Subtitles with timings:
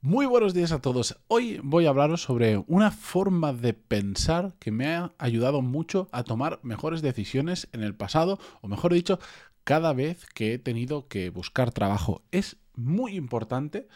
[0.00, 1.18] Muy buenos días a todos.
[1.26, 6.22] Hoy voy a hablaros sobre una forma de pensar que me ha ayudado mucho a
[6.22, 9.18] tomar mejores decisiones en el pasado, o mejor dicho,
[9.64, 12.22] cada vez que he tenido que buscar trabajo.
[12.30, 13.88] Es muy importante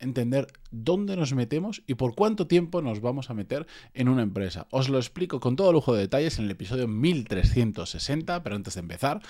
[0.00, 4.66] entender dónde nos metemos y por cuánto tiempo nos vamos a meter en una empresa.
[4.70, 8.80] Os lo explico con todo lujo de detalles en el episodio 1360, pero antes de
[8.80, 9.20] empezar,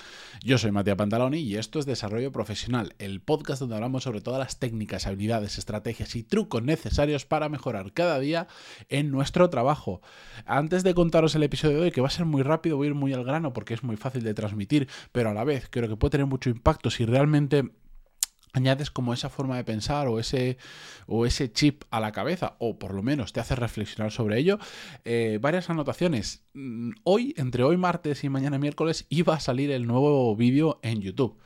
[0.42, 4.38] yo soy Matías Pantaloni y esto es Desarrollo Profesional, el podcast donde hablamos sobre todas
[4.38, 8.46] las técnicas, habilidades, estrategias y trucos necesarios para mejorar cada día
[8.88, 10.00] en nuestro trabajo.
[10.46, 12.90] Antes de contaros el episodio de hoy, que va a ser muy rápido, voy a
[12.90, 15.88] ir muy al grano porque es muy fácil de transmitir, pero a la vez creo
[15.88, 17.70] que puede tener mucho impacto si realmente
[18.52, 20.58] añades como esa forma de pensar o ese,
[21.06, 24.58] o ese chip a la cabeza, o por lo menos te hace reflexionar sobre ello,
[25.04, 26.44] eh, varias anotaciones.
[26.54, 31.00] Mm, hoy, entre hoy martes y mañana miércoles, iba a salir el nuevo vídeo en
[31.00, 31.38] YouTube.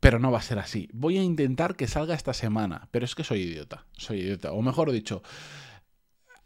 [0.00, 0.88] Pero no va a ser así.
[0.92, 3.86] Voy a intentar que salga esta semana, pero es que soy idiota.
[3.92, 4.52] Soy idiota.
[4.52, 5.22] O mejor dicho,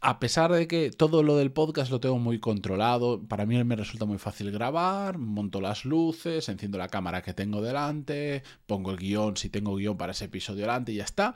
[0.01, 3.75] a pesar de que todo lo del podcast lo tengo muy controlado, para mí me
[3.75, 8.97] resulta muy fácil grabar, monto las luces, enciendo la cámara que tengo delante, pongo el
[8.97, 11.35] guion si tengo guion para ese episodio delante y ya está.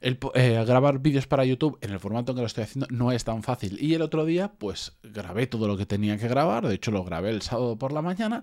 [0.00, 3.24] Eh, grabar vídeos para YouTube en el formato en que lo estoy haciendo no es
[3.24, 3.76] tan fácil.
[3.82, 7.04] Y el otro día, pues grabé todo lo que tenía que grabar, de hecho lo
[7.04, 8.42] grabé el sábado por la mañana.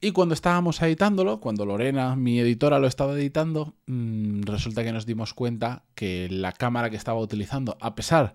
[0.00, 5.06] Y cuando estábamos editándolo, cuando Lorena, mi editora, lo estaba editando, mmm, resulta que nos
[5.06, 8.34] dimos cuenta que la cámara que estaba utilizando, a pesar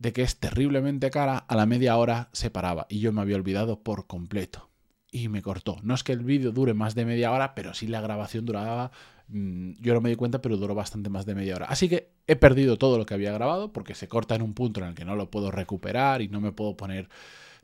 [0.00, 3.80] que es terriblemente cara, a la media hora se paraba y yo me había olvidado
[3.82, 4.70] por completo.
[5.12, 5.76] Y me cortó.
[5.82, 8.92] No es que el vídeo dure más de media hora, pero sí la grabación duraba...
[9.28, 11.66] Mm, yo no me di cuenta, pero duró bastante más de media hora.
[11.66, 14.80] Así que he perdido todo lo que había grabado porque se corta en un punto
[14.80, 17.08] en el que no lo puedo recuperar y no me puedo poner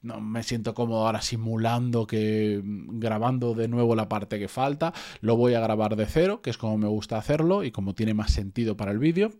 [0.02, 4.92] no me siento cómodo ahora simulando que mm, grabando de nuevo la parte que falta.
[5.20, 8.14] Lo voy a grabar de cero, que es como me gusta hacerlo y como tiene
[8.14, 9.32] más sentido para el vídeo.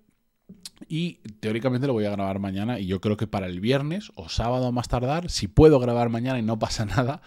[0.89, 4.29] Y teóricamente lo voy a grabar mañana y yo creo que para el viernes o
[4.29, 7.23] sábado más tardar, si puedo grabar mañana y no pasa nada,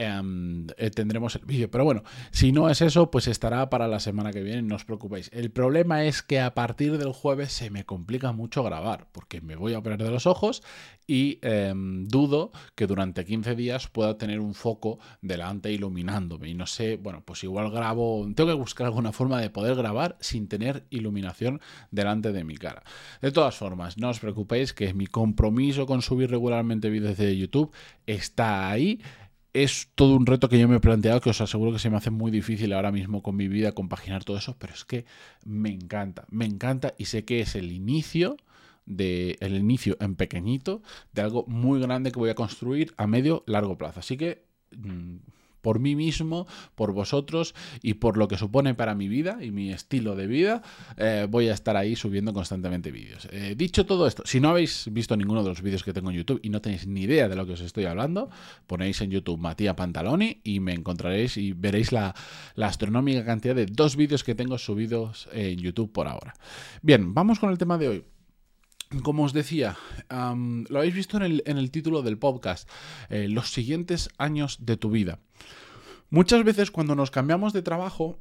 [0.00, 1.70] eh, tendremos el vídeo.
[1.70, 4.84] Pero bueno, si no es eso, pues estará para la semana que viene, no os
[4.84, 5.30] preocupéis.
[5.32, 9.56] El problema es que a partir del jueves se me complica mucho grabar, porque me
[9.56, 10.62] voy a operar de los ojos
[11.06, 16.48] y em, dudo que durante 15 días pueda tener un foco delante iluminándome.
[16.48, 20.16] Y no sé, bueno, pues igual grabo, tengo que buscar alguna forma de poder grabar
[20.20, 21.60] sin tener iluminación
[21.90, 22.82] delante de mi cara.
[23.20, 27.72] De todas formas, no os preocupéis que mi compromiso con subir regularmente vídeos de YouTube
[28.06, 29.00] está ahí
[29.52, 31.96] es todo un reto que yo me he planteado que os aseguro que se me
[31.96, 35.04] hace muy difícil ahora mismo con mi vida compaginar todo eso, pero es que
[35.44, 38.36] me encanta, me encanta y sé que es el inicio
[38.86, 43.44] de el inicio en pequeñito de algo muy grande que voy a construir a medio
[43.46, 44.00] largo plazo.
[44.00, 44.44] Así que
[44.76, 45.16] mm,
[45.60, 49.72] por mí mismo, por vosotros y por lo que supone para mi vida y mi
[49.72, 50.62] estilo de vida,
[50.96, 53.28] eh, voy a estar ahí subiendo constantemente vídeos.
[53.30, 56.16] Eh, dicho todo esto, si no habéis visto ninguno de los vídeos que tengo en
[56.16, 58.30] YouTube y no tenéis ni idea de lo que os estoy hablando,
[58.66, 62.14] ponéis en YouTube Matías Pantaloni y me encontraréis y veréis la,
[62.56, 66.34] astronómica cantidad de dos vídeos que tengo subidos en YouTube por ahora.
[66.82, 68.19] Bien, vamos con el tema de hoy.
[69.04, 69.76] Como os decía,
[70.10, 72.68] lo habéis visto en el, título del podcast,
[73.08, 75.20] eh, los siguientes años de tu vida.
[76.10, 78.18] Muchas veces cuando nos cambiamos de trabajo,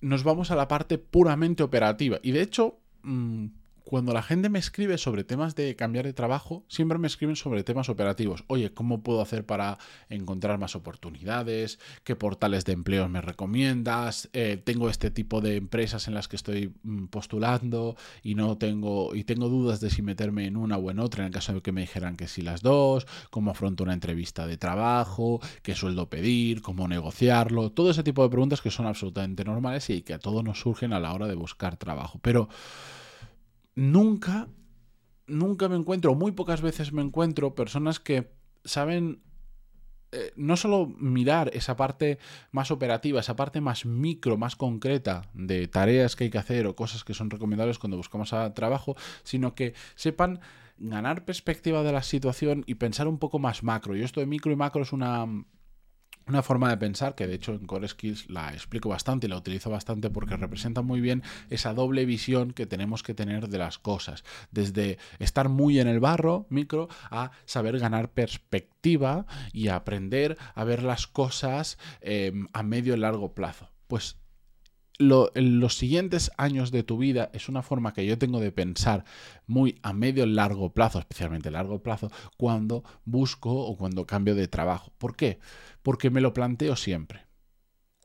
[0.00, 2.18] nos vamos a la parte puramente operativa.
[2.20, 3.46] Y de hecho, mm,
[3.88, 7.64] cuando la gente me escribe sobre temas de cambiar de trabajo, siempre me escriben sobre
[7.64, 8.44] temas operativos.
[8.46, 9.78] Oye, ¿cómo puedo hacer para
[10.10, 11.78] encontrar más oportunidades?
[12.04, 14.28] ¿Qué portales de empleo me recomiendas?
[14.34, 19.14] Eh, tengo este tipo de empresas en las que estoy mm, postulando y no tengo
[19.14, 21.62] y tengo dudas de si meterme en una o en otra en el caso de
[21.62, 26.10] que me dijeran que sí las dos, cómo afronto una entrevista de trabajo, qué sueldo
[26.10, 30.18] pedir, cómo negociarlo, todo ese tipo de preguntas que son absolutamente normales y que a
[30.18, 32.18] todos nos surgen a la hora de buscar trabajo.
[32.20, 32.50] Pero
[33.78, 34.48] nunca,
[35.28, 38.28] nunca me encuentro, muy pocas veces me encuentro personas que
[38.64, 39.22] saben
[40.10, 42.18] eh, no solo mirar esa parte
[42.50, 46.74] más operativa, esa parte más micro, más concreta de tareas que hay que hacer o
[46.74, 50.40] cosas que son recomendables cuando buscamos trabajo, sino que sepan
[50.78, 53.96] ganar perspectiva de la situación y pensar un poco más macro.
[53.96, 55.24] Y esto de micro y macro es una
[56.28, 59.36] una forma de pensar que de hecho en Core Skills la explico bastante y la
[59.36, 63.78] utilizo bastante porque representa muy bien esa doble visión que tenemos que tener de las
[63.78, 64.24] cosas.
[64.50, 70.82] Desde estar muy en el barro, micro, a saber ganar perspectiva y aprender a ver
[70.82, 73.70] las cosas em, a medio y largo plazo.
[73.86, 74.18] Pues
[74.98, 79.04] los siguientes años de tu vida es una forma que yo tengo de pensar
[79.46, 84.92] muy a medio largo plazo, especialmente largo plazo, cuando busco o cuando cambio de trabajo.
[84.98, 85.38] ¿Por qué?
[85.82, 87.26] Porque me lo planteo siempre.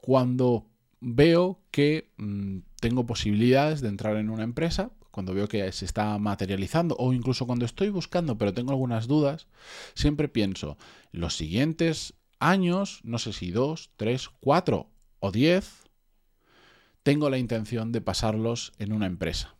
[0.01, 0.69] Cuando
[1.01, 6.18] veo que mm, tengo posibilidades de entrar en una empresa, cuando veo que se está
[6.18, 9.48] materializando o incluso cuando estoy buscando pero tengo algunas dudas,
[9.95, 10.78] siempre pienso,
[11.12, 15.82] los siguientes años, no sé si dos, tres, cuatro o diez,
[17.03, 19.55] tengo la intención de pasarlos en una empresa.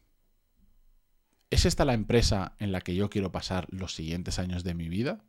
[1.50, 4.90] ¿Es esta la empresa en la que yo quiero pasar los siguientes años de mi
[4.90, 5.24] vida?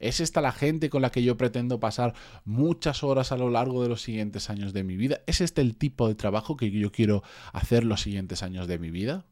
[0.00, 2.14] ¿Es esta la gente con la que yo pretendo pasar
[2.44, 5.20] muchas horas a lo largo de los siguientes años de mi vida?
[5.26, 7.22] ¿Es este el tipo de trabajo que yo quiero
[7.52, 9.26] hacer los siguientes años de mi vida?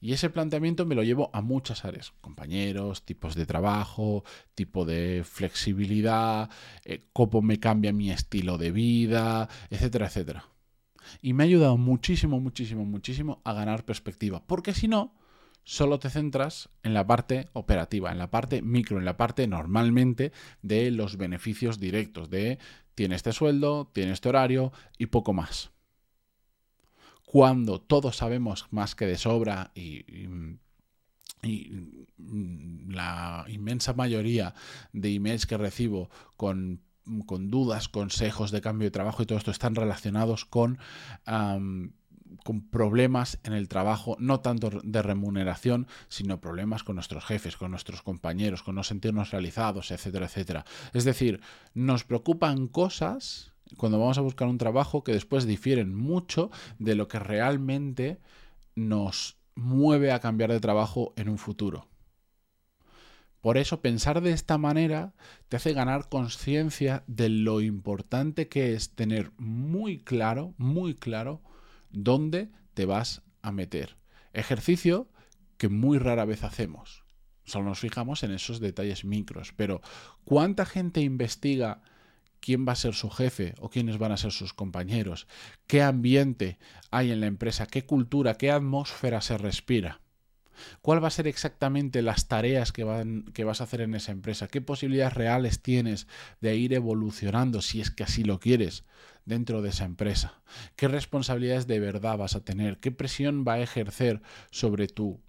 [0.00, 4.24] Y ese planteamiento me lo llevo a muchas áreas, compañeros, tipos de trabajo,
[4.54, 6.50] tipo de flexibilidad,
[6.84, 10.44] eh, cómo me cambia mi estilo de vida, etcétera, etcétera.
[11.20, 15.14] Y me ha ayudado muchísimo, muchísimo, muchísimo a ganar perspectiva, porque si no,
[15.64, 20.32] solo te centras en la parte operativa, en la parte micro, en la parte normalmente
[20.62, 22.58] de los beneficios directos, de
[22.94, 25.70] tiene este sueldo, tiene este horario y poco más.
[27.30, 30.06] Cuando todos sabemos más que de sobra y,
[32.88, 34.54] la inmensa mayoría
[34.94, 36.08] de emails que recibo
[36.38, 36.80] con
[37.26, 40.78] con dudas, consejos de cambio de trabajo y todo esto están relacionados con
[42.44, 47.70] con problemas en el trabajo, no tanto de remuneración, sino problemas con nuestros jefes, con
[47.70, 50.64] nuestros compañeros, con no sentirnos realizados, etcétera, etcétera.
[50.94, 51.42] Es decir,
[51.74, 57.08] nos preocupan cosas cuando vamos a buscar un trabajo que después difieren mucho de lo
[57.08, 58.18] que realmente
[58.74, 61.88] nos mueve a cambiar de trabajo en un futuro.
[63.40, 65.14] Por eso pensar de esta manera
[65.48, 71.42] te hace ganar conciencia de lo importante que es tener muy claro, muy claro,
[71.90, 73.96] dónde te vas a meter.
[74.32, 75.08] Ejercicio
[75.56, 77.04] que muy rara vez hacemos.
[77.44, 79.52] Solo nos fijamos en esos detalles micros.
[79.56, 79.80] Pero
[80.24, 81.80] ¿cuánta gente investiga
[82.40, 85.26] quién va a ser su jefe o quiénes van a ser sus compañeros?
[85.66, 86.58] ¿Qué ambiente
[86.90, 87.66] hay en la empresa?
[87.66, 88.34] ¿Qué cultura?
[88.34, 90.00] ¿Qué atmósfera se respira?
[90.82, 94.12] ¿Cuál va a ser exactamente las tareas que, van, que vas a hacer en esa
[94.12, 94.48] empresa?
[94.48, 96.06] ¿Qué posibilidades reales tienes
[96.40, 98.84] de ir evolucionando, si es que así lo quieres,
[99.24, 100.42] dentro de esa empresa?
[100.76, 102.78] ¿Qué responsabilidades de verdad vas a tener?
[102.78, 105.20] ¿Qué presión va a ejercer sobre, tu,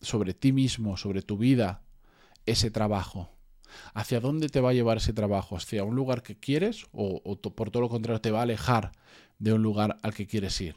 [0.00, 1.82] sobre ti mismo, sobre tu vida,
[2.46, 3.30] ese trabajo?
[3.94, 5.56] ¿Hacia dónde te va a llevar ese trabajo?
[5.56, 8.92] ¿Hacia un lugar que quieres o, por todo lo contrario te va a alejar
[9.38, 10.76] de un lugar al que quieres ir?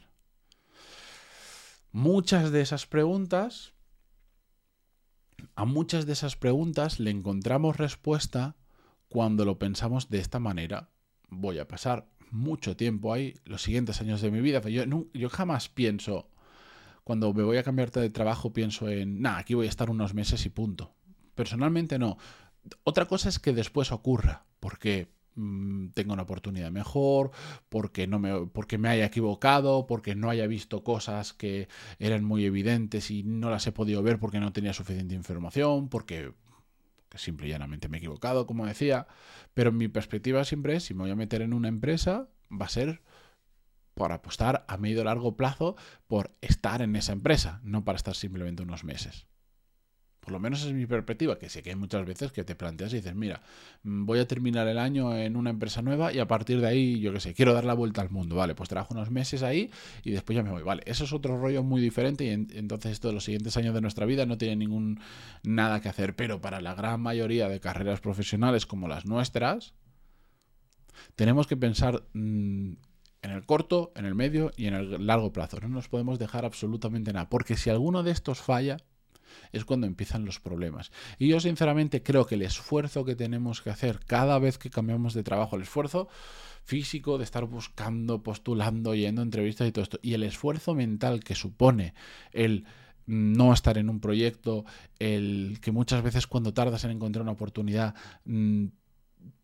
[1.92, 3.72] Muchas de esas preguntas
[5.54, 8.56] a muchas de esas preguntas le encontramos respuesta
[9.08, 10.90] cuando lo pensamos de esta manera.
[11.28, 14.60] Voy a pasar mucho tiempo ahí, los siguientes años de mi vida.
[14.68, 16.28] Yo, yo jamás pienso,
[17.04, 20.14] cuando me voy a cambiar de trabajo, pienso en, nada, aquí voy a estar unos
[20.14, 20.94] meses y punto.
[21.34, 22.18] Personalmente no.
[22.84, 27.30] Otra cosa es que después ocurra, porque Mm, tenga una oportunidad mejor,
[27.68, 31.68] porque, no me, porque me haya equivocado, porque no haya visto cosas que
[31.98, 36.32] eran muy evidentes y no las he podido ver porque no tenía suficiente información, porque
[37.14, 39.06] simple y llanamente me he equivocado, como decía.
[39.54, 42.70] Pero mi perspectiva siempre es, si me voy a meter en una empresa, va a
[42.70, 43.02] ser
[43.94, 45.76] por apostar a medio largo plazo
[46.06, 49.26] por estar en esa empresa, no para estar simplemente unos meses.
[50.26, 52.92] Por lo menos es mi perspectiva, que sé que hay muchas veces que te planteas
[52.92, 53.42] y dices, mira,
[53.84, 56.98] mm, voy a terminar el año en una empresa nueva y a partir de ahí,
[56.98, 58.34] yo qué sé, quiero dar la vuelta al mundo.
[58.34, 59.70] Vale, pues trabajo unos meses ahí
[60.02, 60.64] y después ya me voy.
[60.64, 63.80] Vale, eso es otro rollo muy diferente y entonces esto de los siguientes años de
[63.80, 64.98] nuestra vida no tiene ningún
[65.44, 66.16] nada que hacer.
[66.16, 69.74] Pero para la gran mayoría de carreras profesionales como las nuestras,
[71.14, 72.72] tenemos que pensar mm,
[73.22, 75.60] en el corto, en el medio y en el largo plazo.
[75.60, 78.78] No nos podemos dejar absolutamente nada, porque si alguno de estos falla,
[79.52, 80.90] es cuando empiezan los problemas.
[81.18, 85.14] Y yo sinceramente creo que el esfuerzo que tenemos que hacer cada vez que cambiamos
[85.14, 86.08] de trabajo, el esfuerzo
[86.64, 91.22] físico de estar buscando, postulando, yendo a entrevistas y todo esto, y el esfuerzo mental
[91.22, 91.94] que supone
[92.32, 92.64] el
[93.06, 94.64] no estar en un proyecto,
[94.98, 98.66] el que muchas veces cuando tardas en encontrar una oportunidad mm,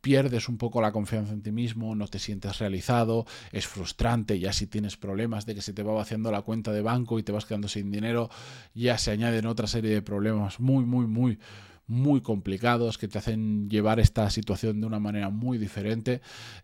[0.00, 4.52] pierdes un poco la confianza en ti mismo, no te sientes realizado, es frustrante, ya
[4.52, 7.32] si tienes problemas de que se te va vaciando la cuenta de banco y te
[7.32, 8.28] vas quedando sin dinero,
[8.74, 11.38] ya se añaden otra serie de problemas muy, muy, muy,
[11.86, 16.20] muy complicados que te hacen llevar esta situación de una manera muy diferente.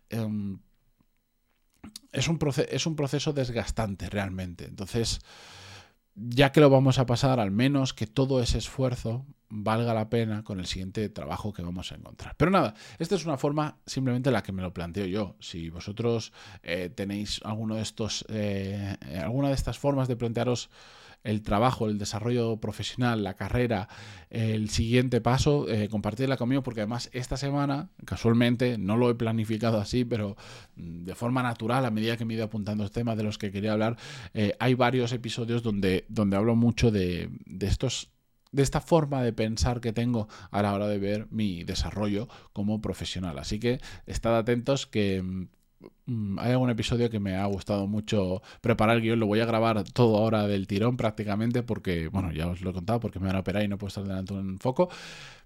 [0.09, 0.59] Em,
[2.11, 2.39] es, un
[2.69, 4.65] es un proceso desgastante realmente.
[4.65, 5.21] Entonces,
[6.27, 10.43] ya que lo vamos a pasar, al menos que todo ese esfuerzo valga la pena
[10.43, 12.35] con el siguiente trabajo que vamos a encontrar.
[12.37, 15.35] Pero nada, esta es una forma simplemente la que me lo planteo yo.
[15.39, 20.69] Si vosotros eh, tenéis alguno de estos, eh, alguna de estas formas de plantearos
[21.23, 23.87] el trabajo, el desarrollo profesional, la carrera,
[24.29, 29.79] el siguiente paso, eh, compartirla conmigo porque además esta semana, casualmente, no lo he planificado
[29.79, 30.37] así, pero
[30.75, 33.37] mm, de forma natural, a medida que me he ido apuntando los temas de los
[33.37, 33.97] que quería hablar,
[34.33, 38.11] eh, hay varios episodios donde, donde hablo mucho de, de estos
[38.51, 42.81] de esta forma de pensar que tengo a la hora de ver mi desarrollo como
[42.81, 43.37] profesional.
[43.37, 45.47] Así que estad atentos que mm,
[46.37, 49.19] hay algún episodio que me ha gustado mucho preparar el guion.
[49.19, 52.73] Lo voy a grabar todo ahora del tirón prácticamente porque, bueno, ya os lo he
[52.73, 54.89] contado porque me van a operar y no puedo estar delante de un foco.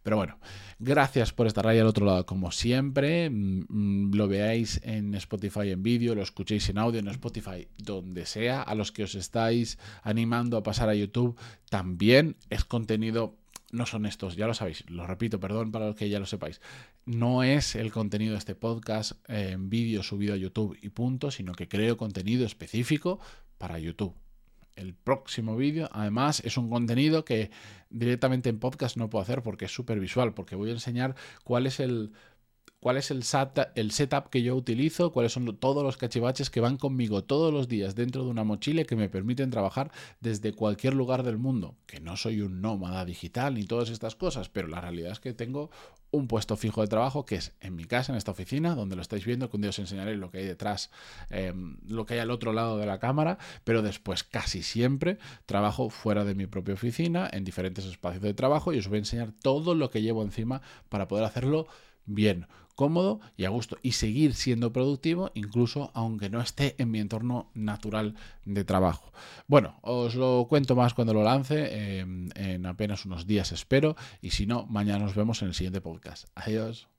[0.03, 0.37] Pero bueno,
[0.79, 3.29] gracias por estar ahí al otro lado como siempre.
[3.29, 8.25] Mm, mm, lo veáis en Spotify en vídeo, lo escuchéis en audio en Spotify, donde
[8.25, 8.61] sea.
[8.61, 11.37] A los que os estáis animando a pasar a YouTube,
[11.69, 13.37] también es contenido
[13.74, 16.62] no son estos, ya lo sabéis, lo repito, perdón para los que ya lo sepáis,
[17.06, 21.53] no es el contenido de este podcast en vídeo subido a YouTube y punto, sino
[21.53, 23.20] que creo contenido específico
[23.58, 24.13] para YouTube.
[24.75, 27.51] El próximo vídeo, además, es un contenido que
[27.89, 31.65] directamente en podcast no puedo hacer porque es súper visual, porque voy a enseñar cuál
[31.65, 32.12] es el
[32.83, 37.23] cuál es el, setup que yo utilizo, cuáles son todos los cachivaches que van conmigo
[37.23, 41.37] todos los días dentro de una mochila que me permiten trabajar desde cualquier lugar del
[41.37, 41.77] mundo.
[41.85, 45.33] Que no soy un nómada digital ni todas estas cosas, pero la realidad es que
[45.33, 45.71] tengo
[46.11, 49.01] un puesto fijo de trabajo que es en mi casa, en esta oficina, donde lo
[49.01, 50.91] estáis viendo, que un día os enseñaré lo que hay detrás,
[51.29, 55.89] em, lo que hay al otro lado de la cámara, pero después casi siempre trabajo
[55.89, 59.31] fuera de mi propia oficina, en diferentes espacios de trabajo y os voy a enseñar
[59.31, 61.65] todo lo que llevo encima para poder hacerlo
[62.05, 67.00] bien, cómodo y a gusto y seguir siendo productivo incluso aunque no esté en mi
[67.00, 68.15] entorno natural
[68.46, 69.12] de trabajo.
[69.48, 74.32] Bueno, os lo cuento más cuando lo lance, em, en apenas unos días espero y
[74.32, 76.27] si no, mañana nos vemos en el siguiente podcast.
[76.36, 76.88] Adiós.